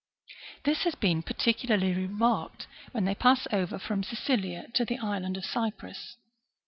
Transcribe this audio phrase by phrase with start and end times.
[0.63, 5.37] This has been par ticularly remarked when they pass over from Cilicia to the island
[5.37, 6.15] of Cyprus.